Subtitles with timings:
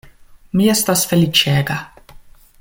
[0.61, 1.79] Mi estas feliĉega.